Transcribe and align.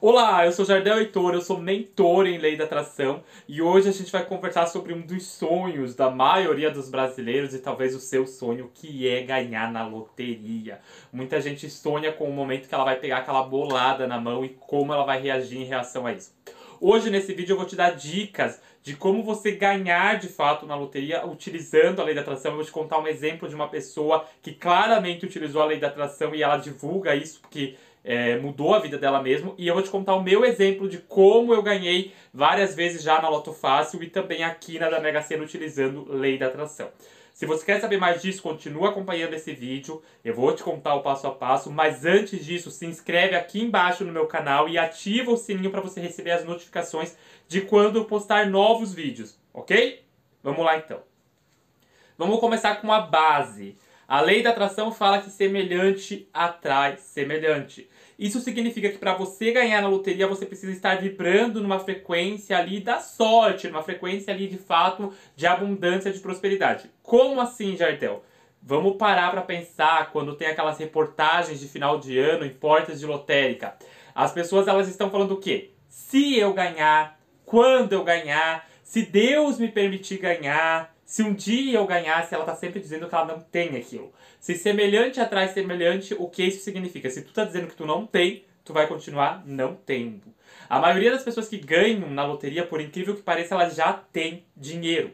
Olá, 0.00 0.46
eu 0.46 0.52
sou 0.52 0.64
Jardel 0.64 1.00
Heitor, 1.00 1.34
eu 1.34 1.40
sou 1.40 1.58
mentor 1.58 2.24
em 2.24 2.38
Lei 2.38 2.56
da 2.56 2.62
Atração 2.62 3.24
e 3.48 3.60
hoje 3.60 3.88
a 3.88 3.92
gente 3.92 4.12
vai 4.12 4.24
conversar 4.24 4.68
sobre 4.68 4.94
um 4.94 5.00
dos 5.00 5.26
sonhos 5.26 5.96
da 5.96 6.08
maioria 6.08 6.70
dos 6.70 6.88
brasileiros 6.88 7.52
e 7.52 7.58
talvez 7.58 7.96
o 7.96 7.98
seu 7.98 8.24
sonho, 8.24 8.70
que 8.72 9.08
é 9.08 9.22
ganhar 9.22 9.72
na 9.72 9.84
loteria. 9.84 10.78
Muita 11.12 11.40
gente 11.40 11.68
sonha 11.68 12.12
com 12.12 12.30
o 12.30 12.32
momento 12.32 12.68
que 12.68 12.74
ela 12.76 12.84
vai 12.84 12.94
pegar 12.94 13.18
aquela 13.18 13.42
bolada 13.42 14.06
na 14.06 14.20
mão 14.20 14.44
e 14.44 14.50
como 14.50 14.92
ela 14.92 15.04
vai 15.04 15.20
reagir 15.20 15.58
em 15.58 15.64
reação 15.64 16.06
a 16.06 16.12
isso. 16.12 16.32
Hoje 16.80 17.10
nesse 17.10 17.34
vídeo 17.34 17.54
eu 17.54 17.56
vou 17.56 17.66
te 17.66 17.74
dar 17.74 17.90
dicas 17.90 18.60
de 18.84 18.94
como 18.94 19.24
você 19.24 19.50
ganhar 19.50 20.16
de 20.18 20.28
fato 20.28 20.64
na 20.64 20.76
loteria 20.76 21.26
utilizando 21.26 22.00
a 22.00 22.04
lei 22.04 22.14
da 22.14 22.20
atração. 22.20 22.52
Eu 22.52 22.58
vou 22.58 22.64
te 22.64 22.70
contar 22.70 23.00
um 23.00 23.06
exemplo 23.08 23.48
de 23.48 23.54
uma 23.54 23.68
pessoa 23.68 24.24
que 24.40 24.52
claramente 24.52 25.26
utilizou 25.26 25.60
a 25.60 25.66
lei 25.66 25.80
da 25.80 25.88
atração 25.88 26.32
e 26.36 26.42
ela 26.42 26.56
divulga 26.56 27.16
isso 27.16 27.40
porque 27.40 27.74
é, 28.08 28.38
mudou 28.38 28.74
a 28.74 28.78
vida 28.78 28.96
dela 28.96 29.22
mesmo. 29.22 29.54
E 29.58 29.68
eu 29.68 29.74
vou 29.74 29.82
te 29.82 29.90
contar 29.90 30.14
o 30.14 30.22
meu 30.22 30.42
exemplo 30.42 30.88
de 30.88 30.96
como 30.96 31.52
eu 31.52 31.62
ganhei 31.62 32.14
várias 32.32 32.74
vezes 32.74 33.02
já 33.02 33.20
na 33.20 33.28
Loto 33.28 33.52
Fácil 33.52 34.02
e 34.02 34.08
também 34.08 34.42
aqui 34.42 34.78
na 34.78 34.88
da 34.88 34.98
Mega 34.98 35.20
Sena 35.20 35.44
utilizando 35.44 36.10
lei 36.10 36.38
da 36.38 36.46
atração. 36.46 36.88
Se 37.34 37.44
você 37.44 37.66
quer 37.66 37.78
saber 37.82 37.98
mais 37.98 38.22
disso, 38.22 38.42
continua 38.42 38.88
acompanhando 38.88 39.34
esse 39.34 39.52
vídeo. 39.52 40.02
Eu 40.24 40.34
vou 40.34 40.54
te 40.54 40.62
contar 40.62 40.94
o 40.94 41.02
passo 41.02 41.26
a 41.26 41.30
passo, 41.30 41.70
mas 41.70 42.06
antes 42.06 42.42
disso, 42.42 42.70
se 42.70 42.86
inscreve 42.86 43.36
aqui 43.36 43.60
embaixo 43.60 44.06
no 44.06 44.12
meu 44.12 44.26
canal 44.26 44.70
e 44.70 44.78
ativa 44.78 45.30
o 45.30 45.36
sininho 45.36 45.70
para 45.70 45.82
você 45.82 46.00
receber 46.00 46.30
as 46.30 46.46
notificações 46.46 47.14
de 47.46 47.60
quando 47.60 47.96
eu 47.96 48.06
postar 48.06 48.46
novos 48.46 48.94
vídeos, 48.94 49.38
ok? 49.52 50.02
Vamos 50.42 50.64
lá 50.64 50.78
então. 50.78 51.02
Vamos 52.16 52.40
começar 52.40 52.76
com 52.76 52.90
a 52.90 53.02
base. 53.02 53.76
A 54.08 54.22
lei 54.22 54.42
da 54.42 54.48
atração 54.48 54.90
fala 54.90 55.20
que 55.20 55.28
semelhante 55.28 56.26
atrai 56.32 56.96
semelhante. 56.96 57.86
Isso 58.18 58.40
significa 58.40 58.88
que 58.88 58.98
para 58.98 59.14
você 59.14 59.52
ganhar 59.52 59.80
na 59.80 59.88
loteria, 59.88 60.26
você 60.26 60.44
precisa 60.44 60.72
estar 60.72 60.96
vibrando 60.96 61.62
numa 61.62 61.78
frequência 61.78 62.58
ali 62.58 62.80
da 62.80 62.98
sorte, 62.98 63.68
numa 63.68 63.82
frequência 63.82 64.34
ali 64.34 64.48
de 64.48 64.58
fato 64.58 65.12
de 65.36 65.46
abundância, 65.46 66.12
de 66.12 66.18
prosperidade. 66.18 66.90
Como 67.00 67.40
assim, 67.40 67.76
Jardel? 67.76 68.24
Vamos 68.60 68.96
parar 68.96 69.30
para 69.30 69.42
pensar 69.42 70.10
quando 70.10 70.34
tem 70.34 70.48
aquelas 70.48 70.78
reportagens 70.78 71.60
de 71.60 71.68
final 71.68 72.00
de 72.00 72.18
ano 72.18 72.44
em 72.44 72.50
portas 72.50 72.98
de 72.98 73.06
lotérica. 73.06 73.76
As 74.12 74.32
pessoas 74.32 74.66
elas 74.66 74.88
estão 74.88 75.10
falando 75.10 75.34
o 75.34 75.40
quê? 75.40 75.70
Se 75.88 76.36
eu 76.36 76.52
ganhar, 76.52 77.20
quando 77.46 77.92
eu 77.92 78.02
ganhar, 78.02 78.68
se 78.82 79.02
Deus 79.02 79.60
me 79.60 79.68
permitir 79.68 80.18
ganhar, 80.18 80.92
se 81.08 81.22
um 81.22 81.32
dia 81.32 81.78
eu 81.78 81.86
ganhasse, 81.86 82.34
ela 82.34 82.44
está 82.44 82.54
sempre 82.54 82.80
dizendo 82.80 83.08
que 83.08 83.14
ela 83.14 83.24
não 83.24 83.40
tem 83.40 83.74
aquilo. 83.78 84.12
Se 84.38 84.54
semelhante 84.54 85.18
atrai 85.18 85.48
semelhante, 85.48 86.14
o 86.18 86.28
que 86.28 86.44
isso 86.44 86.62
significa? 86.62 87.08
Se 87.08 87.22
tu 87.22 87.28
está 87.28 87.44
dizendo 87.44 87.66
que 87.66 87.74
tu 87.74 87.86
não 87.86 88.06
tem, 88.06 88.44
tu 88.62 88.74
vai 88.74 88.86
continuar 88.86 89.42
não 89.46 89.74
tendo. 89.74 90.24
A 90.68 90.78
maioria 90.78 91.10
das 91.10 91.22
pessoas 91.22 91.48
que 91.48 91.56
ganham 91.56 92.10
na 92.10 92.26
loteria, 92.26 92.66
por 92.66 92.78
incrível 92.78 93.16
que 93.16 93.22
pareça, 93.22 93.54
elas 93.54 93.74
já 93.74 93.94
têm 93.94 94.44
dinheiro. 94.54 95.12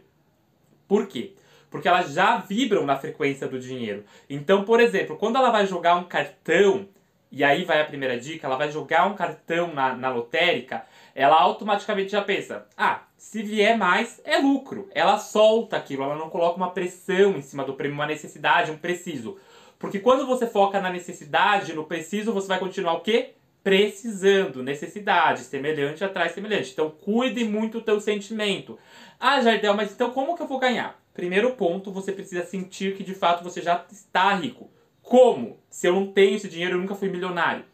Por 0.88 1.06
quê? 1.06 1.34
Porque 1.70 1.86
elas 1.86 2.12
já 2.12 2.38
vibram 2.38 2.84
na 2.84 2.98
frequência 2.98 3.46
do 3.46 3.60
dinheiro. 3.60 4.04
Então, 4.28 4.64
por 4.64 4.80
exemplo, 4.80 5.16
quando 5.16 5.36
ela 5.36 5.50
vai 5.50 5.64
jogar 5.64 5.94
um 5.94 6.04
cartão, 6.04 6.88
e 7.36 7.42
aí 7.42 7.64
vai 7.64 7.80
a 7.80 7.84
primeira 7.84 8.16
dica, 8.16 8.46
ela 8.46 8.56
vai 8.56 8.70
jogar 8.70 9.06
um 9.06 9.16
cartão 9.16 9.74
na, 9.74 9.92
na 9.96 10.08
lotérica, 10.08 10.86
ela 11.16 11.34
automaticamente 11.34 12.12
já 12.12 12.22
pensa: 12.22 12.64
ah, 12.76 13.02
se 13.16 13.42
vier 13.42 13.76
mais, 13.76 14.20
é 14.24 14.38
lucro. 14.38 14.88
Ela 14.94 15.18
solta 15.18 15.76
aquilo, 15.76 16.04
ela 16.04 16.14
não 16.14 16.30
coloca 16.30 16.56
uma 16.56 16.70
pressão 16.70 17.32
em 17.36 17.42
cima 17.42 17.64
do 17.64 17.74
prêmio, 17.74 17.96
uma 17.96 18.06
necessidade, 18.06 18.70
um 18.70 18.78
preciso. 18.78 19.36
Porque 19.80 19.98
quando 19.98 20.24
você 20.28 20.46
foca 20.46 20.80
na 20.80 20.90
necessidade, 20.90 21.72
no 21.72 21.84
preciso, 21.84 22.32
você 22.32 22.46
vai 22.46 22.60
continuar 22.60 22.92
o 22.94 23.00
quê? 23.00 23.32
Precisando, 23.64 24.62
necessidade, 24.62 25.40
semelhante 25.40 26.04
atrai 26.04 26.28
semelhante. 26.28 26.70
Então 26.70 26.88
cuide 26.88 27.44
muito 27.44 27.80
do 27.80 27.84
teu 27.84 27.98
sentimento. 27.98 28.78
Ah, 29.18 29.40
Jardel, 29.40 29.74
mas 29.74 29.90
então 29.90 30.12
como 30.12 30.36
que 30.36 30.42
eu 30.42 30.46
vou 30.46 30.60
ganhar? 30.60 31.02
Primeiro 31.12 31.50
ponto, 31.54 31.90
você 31.90 32.12
precisa 32.12 32.44
sentir 32.44 32.94
que 32.94 33.02
de 33.02 33.14
fato 33.14 33.42
você 33.42 33.60
já 33.60 33.84
está 33.90 34.32
rico. 34.34 34.70
Como? 35.04 35.58
Se 35.68 35.86
eu 35.86 35.94
não 35.94 36.06
tenho 36.06 36.34
esse 36.34 36.48
dinheiro, 36.48 36.76
eu 36.76 36.80
nunca 36.80 36.94
fui 36.94 37.08
milionário. 37.08 37.64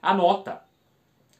Anota. 0.00 0.62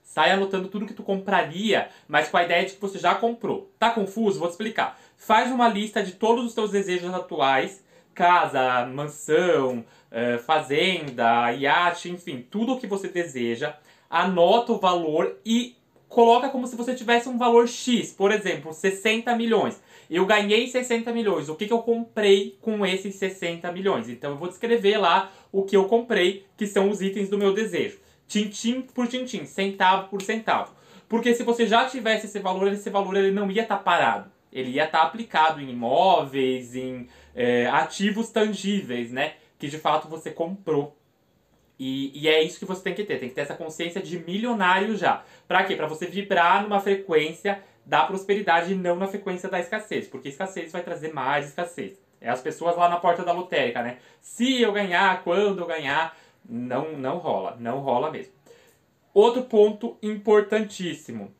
Sai 0.03 0.31
anotando 0.31 0.69
tudo 0.69 0.87
que 0.87 0.93
tu 0.93 1.03
compraria, 1.03 1.89
mas 2.07 2.29
com 2.29 2.37
a 2.37 2.45
ideia 2.45 2.67
de 2.67 2.75
que 2.75 2.81
você 2.81 2.99
já 2.99 3.15
comprou. 3.15 3.73
Tá 3.79 3.91
confuso? 3.91 4.39
Vou 4.39 4.49
te 4.49 4.53
explicar. 4.53 5.01
Faz 5.17 5.51
uma 5.51 5.69
lista 5.69 6.03
de 6.03 6.13
todos 6.13 6.45
os 6.45 6.55
teus 6.55 6.71
desejos 6.71 7.13
atuais. 7.15 7.83
Casa, 8.15 8.85
mansão, 8.87 9.85
eh, 10.11 10.39
fazenda, 10.39 11.53
iate, 11.53 12.11
enfim, 12.11 12.47
tudo 12.51 12.75
o 12.75 12.79
que 12.79 12.87
você 12.87 13.09
deseja. 13.09 13.77
Anota 14.11 14.73
o 14.73 14.79
valor 14.79 15.39
e 15.47 15.78
coloca 16.09 16.49
como 16.49 16.67
se 16.67 16.77
você 16.77 16.95
tivesse 16.95 17.29
um 17.29 17.39
valor 17.39 17.69
X. 17.69 18.13
Por 18.13 18.33
exemplo, 18.33 18.73
60 18.73 19.35
milhões. 19.37 19.81
Eu 20.11 20.25
ganhei 20.25 20.67
60 20.67 21.13
milhões. 21.13 21.49
O 21.49 21.55
que, 21.55 21.67
que 21.67 21.73
eu 21.73 21.83
comprei 21.83 22.57
com 22.61 22.85
esses 22.87 23.15
60 23.17 23.71
milhões? 23.73 24.09
Então 24.09 24.31
eu 24.31 24.37
vou 24.37 24.49
descrever 24.49 24.97
lá 24.97 25.31
o 25.53 25.63
que 25.65 25.77
eu 25.77 25.85
comprei, 25.85 26.47
que 26.57 26.67
são 26.67 26.89
os 26.91 27.03
itens 27.03 27.29
do 27.29 27.37
meu 27.37 27.53
desejo 27.53 27.99
tintim 28.29 28.83
por 28.83 29.09
tintim, 29.09 29.45
centavo 29.47 30.09
por 30.09 30.23
centavo. 30.23 30.73
Porque 31.09 31.35
se 31.35 31.43
você 31.43 31.67
já 31.67 31.87
tivesse 31.87 32.27
esse 32.27 32.39
valor, 32.39 32.71
esse 32.71 32.91
valor 32.91 33.17
ele 33.17 33.33
não 33.33 33.51
ia 33.51 33.63
estar 33.63 33.79
tá 33.79 33.83
parado. 33.83 34.31
Ele 34.53 34.71
ia 34.73 34.85
estar 34.85 34.99
tá 34.99 35.05
aplicado 35.05 35.61
em 35.61 35.71
imóveis, 35.71 36.77
em 36.77 37.09
é, 37.35 37.67
ativos 37.67 38.29
tangíveis, 38.29 39.11
né? 39.11 39.35
Que 39.59 39.69
de 39.69 39.79
fato 39.79 40.07
você 40.07 40.31
comprou. 40.31 40.97
E, 41.79 42.11
e, 42.23 42.29
é 42.29 42.43
isso 42.43 42.59
que 42.59 42.65
você 42.65 42.83
tem 42.83 42.95
que 42.95 43.05
ter. 43.05 43.19
Tem 43.19 43.29
que 43.29 43.35
ter 43.35 43.43
essa 43.43 43.55
consciência 43.55 44.03
de 44.03 44.19
milionário 44.19 44.97
já. 44.97 45.23
Pra 45.47 45.63
quê? 45.65 45.77
Pra 45.77 45.87
você 45.87 46.07
vibrar 46.07 46.63
numa 46.63 46.81
frequência 46.81 47.63
da 47.87 48.05
prosperidade 48.05 48.73
e 48.73 48.77
não 48.77 48.97
na 48.97 49.07
frequência 49.07 49.49
da 49.49 49.61
escassez. 49.61 50.09
Porque 50.09 50.29
escassez 50.29 50.73
vai 50.73 50.83
trazer 50.83 51.13
mais 51.13 51.47
escassez. 51.47 51.99
É 52.21 52.29
as 52.29 52.41
pessoas 52.41 52.77
lá 52.77 52.89
na 52.89 52.97
porta 52.97 53.25
da 53.25 53.33
lotérica, 53.33 53.83
né? 53.83 53.99
Se 54.21 54.61
eu 54.61 54.73
ganhar, 54.73 55.23
quando 55.23 55.61
eu 55.61 55.67
ganhar. 55.67 56.17
Não, 56.49 56.93
não 56.93 57.19
rola, 57.19 57.57
não 57.61 57.79
rola 57.79 58.11
mesmo. 58.11 58.33
Outro 59.13 59.43
ponto 59.43 59.99
importantíssimo. 60.03 61.33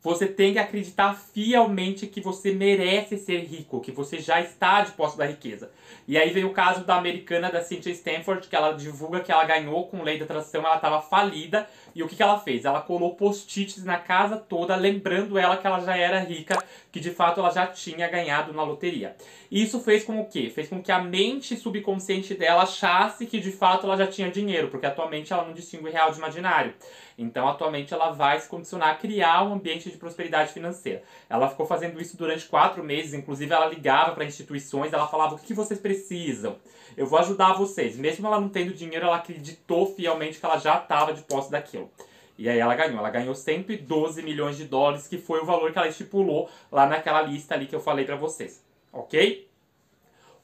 Você 0.00 0.28
tem 0.28 0.52
que 0.52 0.60
acreditar 0.60 1.14
fielmente 1.14 2.06
que 2.06 2.20
você 2.20 2.52
merece 2.52 3.18
ser 3.18 3.40
rico, 3.40 3.80
que 3.80 3.90
você 3.90 4.20
já 4.20 4.40
está 4.40 4.82
de 4.82 4.92
posse 4.92 5.18
da 5.18 5.26
riqueza. 5.26 5.72
E 6.06 6.16
aí 6.16 6.30
vem 6.30 6.44
o 6.44 6.52
caso 6.52 6.84
da 6.84 6.94
americana 6.94 7.50
da 7.50 7.62
Cynthia 7.62 7.92
Stanford, 7.92 8.46
que 8.46 8.54
ela 8.54 8.72
divulga 8.72 9.20
que 9.20 9.32
ela 9.32 9.44
ganhou 9.44 9.88
com 9.88 10.04
lei 10.04 10.16
da 10.16 10.24
atração, 10.24 10.64
ela 10.64 10.76
estava 10.76 11.02
falida. 11.02 11.68
E 11.96 12.02
o 12.02 12.08
que, 12.08 12.14
que 12.14 12.22
ela 12.22 12.38
fez? 12.38 12.64
Ela 12.64 12.80
colou 12.80 13.16
post-its 13.16 13.84
na 13.84 13.98
casa 13.98 14.36
toda, 14.36 14.76
lembrando 14.76 15.36
ela 15.36 15.56
que 15.56 15.66
ela 15.66 15.80
já 15.80 15.96
era 15.96 16.20
rica, 16.20 16.56
que 16.92 17.00
de 17.00 17.10
fato 17.10 17.40
ela 17.40 17.50
já 17.50 17.66
tinha 17.66 18.06
ganhado 18.08 18.52
na 18.52 18.62
loteria. 18.62 19.16
Isso 19.50 19.80
fez 19.80 20.04
com 20.04 20.20
o 20.20 20.26
quê? 20.26 20.48
Fez 20.48 20.68
com 20.68 20.80
que 20.80 20.92
a 20.92 21.02
mente 21.02 21.56
subconsciente 21.56 22.34
dela 22.34 22.62
achasse 22.62 23.26
que 23.26 23.40
de 23.40 23.50
fato 23.50 23.84
ela 23.84 23.96
já 23.96 24.06
tinha 24.06 24.30
dinheiro, 24.30 24.68
porque 24.68 24.86
atualmente 24.86 25.32
ela 25.32 25.44
não 25.44 25.52
distingue 25.52 25.90
real 25.90 26.12
de 26.12 26.18
imaginário. 26.18 26.72
Então, 27.18 27.48
atualmente, 27.48 27.92
ela 27.92 28.12
vai 28.12 28.38
se 28.38 28.48
condicionar 28.48 28.90
a 28.90 28.94
criar 28.94 29.42
um 29.42 29.54
ambiente 29.54 29.90
de 29.90 29.97
prosperidade 29.98 30.52
financeira. 30.52 31.02
Ela 31.28 31.48
ficou 31.48 31.66
fazendo 31.66 32.00
isso 32.00 32.16
durante 32.16 32.46
quatro 32.46 32.82
meses, 32.82 33.14
inclusive 33.14 33.52
ela 33.52 33.66
ligava 33.66 34.12
para 34.12 34.24
instituições, 34.24 34.92
ela 34.92 35.06
falava 35.06 35.34
o 35.34 35.38
que 35.38 35.52
vocês 35.52 35.80
precisam. 35.80 36.56
Eu 36.96 37.06
vou 37.06 37.18
ajudar 37.18 37.52
vocês. 37.52 37.96
Mesmo 37.96 38.26
ela 38.26 38.40
não 38.40 38.48
tendo 38.48 38.72
dinheiro, 38.72 39.06
ela 39.06 39.16
acreditou 39.16 39.94
fielmente 39.94 40.38
que 40.38 40.44
ela 40.44 40.58
já 40.58 40.78
estava 40.78 41.12
de 41.12 41.22
posse 41.22 41.50
daquilo. 41.50 41.90
E 42.38 42.48
aí 42.48 42.58
ela 42.58 42.74
ganhou. 42.74 42.98
Ela 42.98 43.10
ganhou 43.10 43.34
112 43.34 44.22
milhões 44.22 44.56
de 44.56 44.64
dólares, 44.64 45.08
que 45.08 45.18
foi 45.18 45.40
o 45.40 45.44
valor 45.44 45.72
que 45.72 45.78
ela 45.78 45.88
estipulou 45.88 46.48
lá 46.70 46.86
naquela 46.86 47.22
lista 47.22 47.54
ali 47.54 47.66
que 47.66 47.74
eu 47.74 47.80
falei 47.80 48.04
para 48.04 48.16
vocês. 48.16 48.64
Ok? 48.92 49.48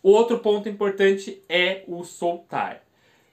Outro 0.03 0.39
ponto 0.41 0.69
importante 0.69 1.43
é 1.49 1.83
o 1.87 2.05
soltar. 2.05 2.83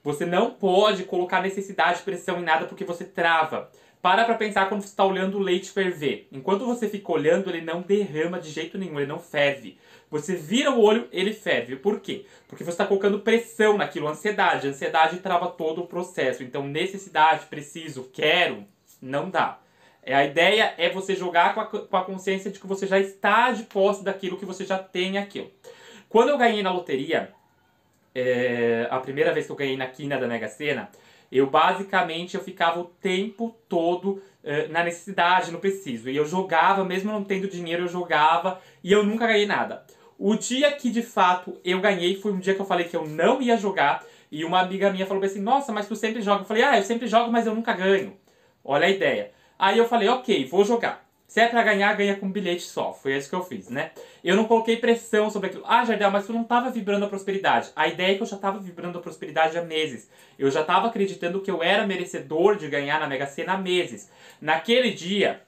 Você 0.02 0.24
não 0.24 0.50
pode 0.50 1.04
colocar 1.04 1.42
necessidade 1.42 1.98
de 1.98 2.04
pressão 2.04 2.40
em 2.40 2.44
nada 2.44 2.66
porque 2.66 2.84
você 2.84 3.04
trava. 3.04 3.70
Para 4.02 4.24
pra 4.24 4.34
pensar 4.34 4.68
quando 4.68 4.82
você 4.82 4.88
está 4.88 5.04
olhando 5.04 5.38
o 5.38 5.40
leite 5.40 5.70
ferver. 5.70 6.26
Enquanto 6.32 6.66
você 6.66 6.88
fica 6.88 7.12
olhando, 7.12 7.48
ele 7.48 7.60
não 7.60 7.82
derrama 7.82 8.40
de 8.40 8.50
jeito 8.50 8.76
nenhum, 8.76 8.98
ele 8.98 9.06
não 9.06 9.20
ferve. 9.20 9.78
Você 10.10 10.34
vira 10.34 10.72
o 10.72 10.80
olho, 10.80 11.08
ele 11.12 11.32
ferve. 11.32 11.76
Por 11.76 12.00
quê? 12.00 12.26
Porque 12.48 12.64
você 12.64 12.70
está 12.70 12.84
colocando 12.84 13.20
pressão 13.20 13.78
naquilo, 13.78 14.08
ansiedade. 14.08 14.66
A 14.66 14.70
ansiedade 14.70 15.20
trava 15.20 15.46
todo 15.46 15.82
o 15.82 15.86
processo. 15.86 16.42
Então, 16.42 16.66
necessidade, 16.66 17.46
preciso, 17.46 18.10
quero, 18.12 18.64
não 19.00 19.30
dá. 19.30 19.60
É, 20.02 20.16
a 20.16 20.24
ideia 20.24 20.74
é 20.78 20.90
você 20.90 21.14
jogar 21.14 21.54
com 21.54 21.60
a, 21.60 21.66
com 21.66 21.96
a 21.96 22.04
consciência 22.04 22.50
de 22.50 22.58
que 22.58 22.66
você 22.66 22.88
já 22.88 22.98
está 22.98 23.52
de 23.52 23.62
posse 23.62 24.02
daquilo, 24.02 24.36
que 24.36 24.44
você 24.44 24.64
já 24.64 24.78
tem 24.78 25.16
aquilo. 25.16 25.48
Quando 26.08 26.30
eu 26.30 26.36
ganhei 26.36 26.60
na 26.60 26.72
loteria, 26.72 27.32
é, 28.12 28.88
a 28.90 28.98
primeira 28.98 29.32
vez 29.32 29.46
que 29.46 29.52
eu 29.52 29.56
ganhei 29.56 29.76
na 29.76 29.86
quina 29.86 30.18
da 30.18 30.26
Mega 30.26 30.48
Sena, 30.48 30.90
eu 31.32 31.48
basicamente 31.48 32.36
eu 32.36 32.42
ficava 32.44 32.80
o 32.80 32.84
tempo 32.84 33.56
todo 33.68 34.22
é, 34.44 34.68
na 34.68 34.84
necessidade, 34.84 35.50
no 35.50 35.58
preciso. 35.58 36.10
E 36.10 36.16
eu 36.16 36.26
jogava, 36.26 36.84
mesmo 36.84 37.10
não 37.10 37.24
tendo 37.24 37.48
dinheiro, 37.48 37.84
eu 37.84 37.88
jogava 37.88 38.60
e 38.84 38.92
eu 38.92 39.02
nunca 39.02 39.26
ganhei 39.26 39.46
nada. 39.46 39.84
O 40.18 40.36
dia 40.36 40.70
que 40.70 40.90
de 40.90 41.02
fato 41.02 41.58
eu 41.64 41.80
ganhei 41.80 42.20
foi 42.20 42.32
um 42.32 42.38
dia 42.38 42.54
que 42.54 42.60
eu 42.60 42.66
falei 42.66 42.86
que 42.86 42.96
eu 42.96 43.06
não 43.06 43.40
ia 43.40 43.56
jogar. 43.56 44.04
E 44.30 44.44
uma 44.44 44.60
amiga 44.60 44.90
minha 44.90 45.06
falou 45.06 45.24
assim: 45.24 45.40
Nossa, 45.40 45.72
mas 45.72 45.88
tu 45.88 45.96
sempre 45.96 46.22
joga. 46.22 46.42
Eu 46.42 46.46
falei: 46.46 46.62
Ah, 46.62 46.78
eu 46.78 46.84
sempre 46.84 47.06
jogo, 47.06 47.32
mas 47.32 47.46
eu 47.46 47.54
nunca 47.54 47.72
ganho. 47.72 48.16
Olha 48.64 48.86
a 48.86 48.90
ideia. 48.90 49.32
Aí 49.58 49.78
eu 49.78 49.86
falei, 49.86 50.08
ok, 50.08 50.44
vou 50.46 50.64
jogar. 50.64 51.01
Se 51.32 51.40
é 51.40 51.48
pra 51.48 51.62
ganhar, 51.62 51.96
ganha 51.96 52.14
com 52.14 52.26
um 52.26 52.30
bilhete 52.30 52.60
só. 52.60 52.92
Foi 52.92 53.16
isso 53.16 53.30
que 53.30 53.34
eu 53.34 53.42
fiz, 53.42 53.70
né? 53.70 53.92
Eu 54.22 54.36
não 54.36 54.44
coloquei 54.44 54.76
pressão 54.76 55.30
sobre 55.30 55.48
aquilo. 55.48 55.64
Ah, 55.66 55.82
Jardel, 55.82 56.10
mas 56.10 56.26
tu 56.26 56.32
não 56.34 56.44
tava 56.44 56.70
vibrando 56.70 57.06
a 57.06 57.08
prosperidade. 57.08 57.70
A 57.74 57.88
ideia 57.88 58.12
é 58.12 58.14
que 58.16 58.22
eu 58.22 58.26
já 58.26 58.36
tava 58.36 58.58
vibrando 58.58 58.98
a 58.98 59.00
prosperidade 59.00 59.56
há 59.56 59.62
meses. 59.62 60.10
Eu 60.38 60.50
já 60.50 60.62
tava 60.62 60.88
acreditando 60.88 61.40
que 61.40 61.50
eu 61.50 61.62
era 61.62 61.86
merecedor 61.86 62.56
de 62.58 62.68
ganhar 62.68 63.00
na 63.00 63.08
Mega 63.08 63.26
Sena 63.26 63.54
há 63.54 63.56
meses. 63.56 64.10
Naquele 64.42 64.90
dia, 64.90 65.40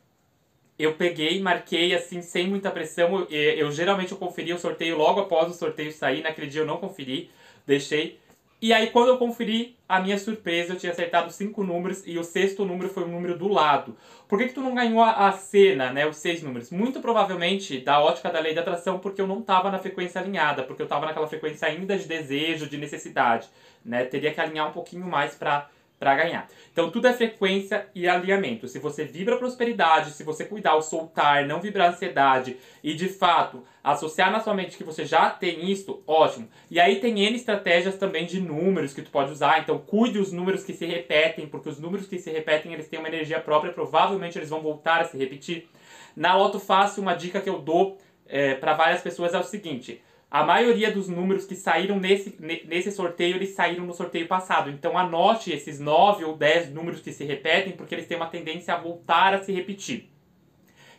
eu 0.79 0.95
peguei, 0.95 1.39
marquei 1.43 1.95
assim, 1.95 2.23
sem 2.23 2.49
muita 2.49 2.71
pressão. 2.71 3.27
Eu, 3.29 3.39
eu 3.39 3.71
geralmente 3.71 4.11
eu 4.11 4.17
conferi 4.17 4.55
o 4.55 4.59
sorteio 4.59 4.97
logo 4.97 5.21
após 5.21 5.51
o 5.51 5.53
sorteio 5.53 5.93
sair. 5.93 6.23
Naquele 6.23 6.47
dia 6.47 6.63
eu 6.63 6.67
não 6.67 6.79
conferi, 6.79 7.31
deixei. 7.67 8.19
E 8.65 8.73
aí, 8.73 8.87
quando 8.87 9.09
eu 9.09 9.19
conferi, 9.19 9.77
a 9.87 10.01
minha 10.01 10.17
surpresa, 10.17 10.73
eu 10.73 10.79
tinha 10.79 10.91
acertado 10.91 11.31
cinco 11.31 11.63
números 11.63 12.03
e 12.07 12.19
o 12.19 12.25
sexto 12.25 12.65
número 12.65 12.89
foi 12.89 13.03
o 13.03 13.09
número 13.09 13.37
do 13.37 13.47
lado. 13.47 13.95
Por 14.27 14.39
que, 14.39 14.47
que 14.47 14.55
tu 14.55 14.63
não 14.63 14.75
ganhou 14.75 15.03
a, 15.03 15.29
a 15.29 15.33
cena, 15.33 15.93
né? 15.93 16.07
Os 16.07 16.17
seis 16.17 16.43
números? 16.43 16.71
Muito 16.71 16.99
provavelmente 16.99 17.79
da 17.79 18.01
ótica 18.01 18.31
da 18.31 18.41
lei 18.41 18.55
da 18.55 18.63
atração, 18.63 18.99
porque 18.99 19.21
eu 19.21 19.27
não 19.27 19.41
estava 19.41 19.71
na 19.71 19.79
frequência 19.79 20.19
alinhada, 20.19 20.63
porque 20.63 20.81
eu 20.81 20.85
estava 20.85 21.05
naquela 21.05 21.27
frequência 21.27 21.69
ainda 21.69 21.99
de 21.99 22.09
desejo, 22.09 22.67
de 22.67 22.79
necessidade. 22.79 23.51
Né? 23.85 24.07
Teria 24.07 24.33
que 24.33 24.41
alinhar 24.41 24.67
um 24.67 24.73
pouquinho 24.73 25.05
mais 25.05 25.35
para 25.35 25.69
para 25.99 26.14
ganhar. 26.14 26.49
Então 26.73 26.91
tudo 26.91 27.06
é 27.06 27.12
frequência 27.12 27.87
e 27.94 28.08
alinhamento. 28.08 28.69
Se 28.69 28.79
você 28.79 29.05
vibra 29.05 29.37
prosperidade, 29.37 30.11
se 30.11 30.25
você 30.25 30.44
cuidar 30.44 30.75
o 30.75 30.82
soltar, 30.82 31.46
não 31.46 31.61
vibrar 31.61 31.91
ansiedade 31.91 32.56
e 32.82 32.94
de 32.94 33.08
fato 33.08 33.64
associar 33.82 34.31
na 34.31 34.41
sua 34.41 34.55
mente 34.55 34.76
que 34.76 34.85
você 34.85 35.05
já 35.05 35.31
tem 35.31 35.70
isso, 35.70 36.02
ótimo. 36.06 36.49
E 36.70 36.81
aí 36.81 37.00
tem 37.00 37.20
N 37.20 37.37
estratégias 37.37 37.96
também 37.96 38.26
de 38.26 38.41
números 38.41 38.93
que 38.93 39.02
tu 39.02 39.11
pode 39.11 39.31
usar. 39.31 39.61
Então 39.61 39.79
cuide 39.79 40.19
os 40.19 40.32
números 40.32 40.64
que 40.64 40.73
se 40.73 40.85
repetem, 40.85 41.46
porque 41.46 41.69
os 41.69 41.79
números 41.79 42.06
que 42.06 42.19
se 42.19 42.31
repetem, 42.31 42.73
eles 42.73 42.88
têm 42.88 42.99
uma 42.99 43.08
energia 43.08 43.41
própria, 43.41 43.73
provavelmente 43.73 44.38
eles 44.38 44.50
vão 44.50 44.61
voltar 44.61 45.00
a 45.00 45.05
se 45.05 45.17
repetir. 45.17 45.69
Na 46.17 46.37
Loto 46.37 46.61
Fácil, 46.61 47.02
uma 47.02 47.14
dica 47.14 47.41
que 47.41 47.49
eu 47.49 47.58
dou 47.58 47.99
é, 48.26 48.55
para 48.55 48.75
várias 48.75 49.03
pessoas 49.03 49.35
é 49.35 49.38
o 49.38 49.44
seguinte: 49.44 50.03
a 50.31 50.43
maioria 50.43 50.91
dos 50.91 51.09
números 51.09 51.47
que 51.47 51.55
saíram 51.55 52.00
nesse, 52.00 52.37
nesse 52.41 52.91
sorteio, 52.91 53.37
eles 53.37 53.50
saíram 53.50 53.87
no 53.87 53.94
sorteio 53.94 54.26
passado. 54.26 54.69
Então 54.69 54.99
anote 54.99 55.53
esses 55.53 55.79
9 55.79 56.25
ou 56.25 56.37
10 56.37 56.71
números 56.71 57.00
que 57.00 57.12
se 57.12 57.25
repetem, 57.25 57.75
porque 57.75 57.94
eles 57.94 58.06
têm 58.06 58.17
uma 58.17 58.26
tendência 58.26 58.75
a 58.75 58.79
voltar 58.79 59.32
a 59.32 59.43
se 59.43 59.53
repetir. 59.53 60.11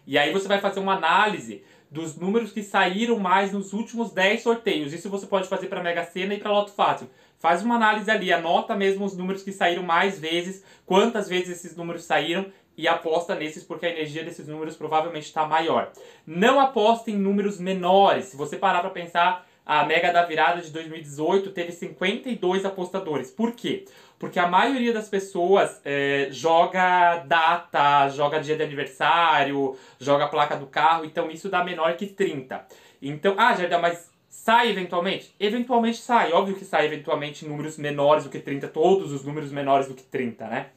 E 0.07 0.17
aí 0.17 0.31
você 0.31 0.47
vai 0.47 0.61
fazer 0.61 0.79
uma 0.79 0.95
análise 0.95 1.63
dos 1.91 2.15
números 2.17 2.51
que 2.51 2.63
saíram 2.63 3.19
mais 3.19 3.51
nos 3.51 3.73
últimos 3.73 4.11
10 4.11 4.41
sorteios. 4.41 4.93
Isso 4.93 5.09
você 5.09 5.25
pode 5.25 5.47
fazer 5.47 5.67
para 5.67 5.83
Mega 5.83 6.03
Sena 6.03 6.33
e 6.33 6.39
para 6.39 6.51
Loto 6.51 6.71
Fácil. 6.71 7.09
Faz 7.37 7.61
uma 7.61 7.75
análise 7.75 8.09
ali, 8.09 8.31
anota 8.31 8.75
mesmo 8.75 9.05
os 9.05 9.17
números 9.17 9.43
que 9.43 9.51
saíram 9.51 9.83
mais 9.83 10.17
vezes, 10.19 10.63
quantas 10.85 11.27
vezes 11.27 11.57
esses 11.57 11.75
números 11.75 12.03
saíram 12.03 12.45
e 12.77 12.87
aposta 12.87 13.35
nesses 13.35 13.63
porque 13.63 13.85
a 13.85 13.89
energia 13.89 14.23
desses 14.23 14.47
números 14.47 14.75
provavelmente 14.75 15.25
está 15.25 15.45
maior. 15.45 15.91
Não 16.25 16.59
aposte 16.59 17.11
em 17.11 17.17
números 17.17 17.59
menores. 17.59 18.25
Se 18.25 18.37
você 18.37 18.57
parar 18.57 18.81
para 18.81 18.89
pensar, 18.89 19.47
a 19.65 19.83
Mega 19.85 20.13
da 20.13 20.23
Virada 20.23 20.61
de 20.61 20.69
2018 20.71 21.51
teve 21.51 21.71
52 21.71 22.65
apostadores. 22.65 23.31
Por 23.31 23.53
quê? 23.53 23.85
Porque 24.19 24.39
a 24.39 24.47
maioria 24.47 24.93
das 24.93 25.09
pessoas 25.09 25.81
é, 25.83 26.27
joga 26.31 27.17
data, 27.25 28.09
joga 28.09 28.39
dia 28.39 28.55
de 28.55 28.63
aniversário, 28.63 29.75
joga 29.99 30.27
placa 30.27 30.55
do 30.55 30.67
carro, 30.67 31.03
então 31.03 31.29
isso 31.31 31.49
dá 31.49 31.63
menor 31.63 31.95
que 31.97 32.05
30. 32.05 32.65
Então, 33.01 33.35
ah, 33.37 33.55
Jardel, 33.55 33.81
mas 33.81 34.09
sai 34.29 34.69
eventualmente? 34.69 35.33
Eventualmente 35.39 35.97
sai, 35.97 36.31
óbvio 36.31 36.55
que 36.55 36.63
sai 36.63 36.85
eventualmente 36.85 37.45
números 37.45 37.77
menores 37.77 38.23
do 38.23 38.29
que 38.29 38.39
30, 38.39 38.67
todos 38.67 39.11
os 39.11 39.25
números 39.25 39.51
menores 39.51 39.87
do 39.87 39.93
que 39.93 40.03
30, 40.03 40.47
né? 40.47 40.67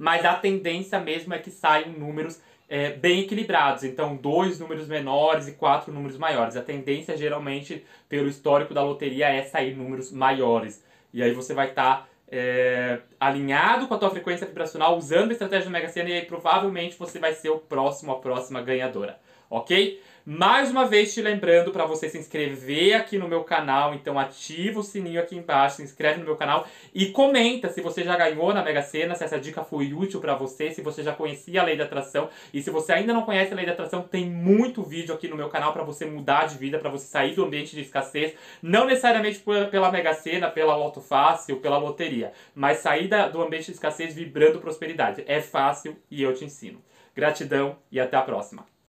Mas 0.00 0.24
a 0.24 0.32
tendência 0.32 0.98
mesmo 0.98 1.34
é 1.34 1.38
que 1.38 1.50
saiam 1.50 1.92
números 1.92 2.40
é, 2.66 2.92
bem 2.92 3.20
equilibrados. 3.20 3.84
Então, 3.84 4.16
dois 4.16 4.58
números 4.58 4.88
menores 4.88 5.46
e 5.46 5.52
quatro 5.52 5.92
números 5.92 6.16
maiores. 6.16 6.56
A 6.56 6.62
tendência, 6.62 7.18
geralmente, 7.18 7.84
pelo 8.08 8.26
histórico 8.26 8.72
da 8.72 8.82
loteria, 8.82 9.28
é 9.28 9.42
sair 9.42 9.76
números 9.76 10.10
maiores. 10.10 10.82
E 11.12 11.22
aí 11.22 11.34
você 11.34 11.52
vai 11.52 11.68
estar 11.68 11.98
tá, 11.98 12.08
é, 12.32 13.00
alinhado 13.20 13.88
com 13.88 13.92
a 13.92 13.98
tua 13.98 14.08
frequência 14.08 14.46
vibracional, 14.46 14.96
usando 14.96 15.28
a 15.28 15.32
estratégia 15.32 15.66
do 15.66 15.70
Mega 15.70 15.88
Sena, 15.90 16.08
e 16.08 16.14
aí 16.14 16.24
provavelmente 16.24 16.96
você 16.98 17.18
vai 17.18 17.34
ser 17.34 17.50
o 17.50 17.58
próximo, 17.58 18.12
a 18.12 18.18
próxima 18.20 18.62
ganhadora. 18.62 19.20
Ok? 19.50 20.00
Mais 20.32 20.70
uma 20.70 20.86
vez 20.86 21.12
te 21.12 21.20
lembrando 21.20 21.72
para 21.72 21.84
você 21.84 22.08
se 22.08 22.16
inscrever 22.16 22.94
aqui 22.94 23.18
no 23.18 23.26
meu 23.26 23.42
canal, 23.42 23.92
então 23.92 24.16
ativa 24.16 24.78
o 24.78 24.82
sininho 24.84 25.20
aqui 25.20 25.34
embaixo, 25.34 25.78
se 25.78 25.82
inscreve 25.82 26.20
no 26.20 26.24
meu 26.24 26.36
canal 26.36 26.68
e 26.94 27.06
comenta 27.06 27.68
se 27.68 27.80
você 27.80 28.04
já 28.04 28.16
ganhou 28.16 28.54
na 28.54 28.62
Mega 28.62 28.80
Sena, 28.80 29.16
se 29.16 29.24
essa 29.24 29.40
dica 29.40 29.64
foi 29.64 29.92
útil 29.92 30.20
para 30.20 30.36
você, 30.36 30.70
se 30.70 30.82
você 30.82 31.02
já 31.02 31.12
conhecia 31.12 31.60
a 31.60 31.64
lei 31.64 31.76
da 31.76 31.82
atração 31.82 32.28
e 32.54 32.62
se 32.62 32.70
você 32.70 32.92
ainda 32.92 33.12
não 33.12 33.22
conhece 33.22 33.52
a 33.52 33.56
lei 33.56 33.66
da 33.66 33.72
atração, 33.72 34.02
tem 34.02 34.24
muito 34.24 34.84
vídeo 34.84 35.12
aqui 35.12 35.26
no 35.26 35.34
meu 35.34 35.48
canal 35.48 35.72
para 35.72 35.82
você 35.82 36.04
mudar 36.04 36.46
de 36.46 36.56
vida, 36.56 36.78
para 36.78 36.90
você 36.90 37.08
sair 37.08 37.34
do 37.34 37.44
ambiente 37.44 37.74
de 37.74 37.82
escassez, 37.82 38.32
não 38.62 38.86
necessariamente 38.86 39.42
pela 39.68 39.90
Mega 39.90 40.14
Sena, 40.14 40.48
pela 40.48 40.76
Loto 40.76 41.00
Fácil, 41.00 41.56
pela 41.56 41.76
loteria, 41.76 42.32
mas 42.54 42.78
sair 42.78 43.10
do 43.32 43.42
ambiente 43.42 43.66
de 43.66 43.72
escassez 43.72 44.14
vibrando 44.14 44.60
prosperidade. 44.60 45.24
É 45.26 45.40
fácil 45.40 45.96
e 46.08 46.22
eu 46.22 46.32
te 46.32 46.44
ensino. 46.44 46.80
Gratidão 47.16 47.78
e 47.90 47.98
até 47.98 48.16
a 48.16 48.22
próxima. 48.22 48.70